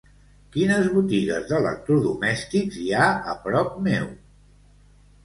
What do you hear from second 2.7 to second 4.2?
hi ha a prop meu?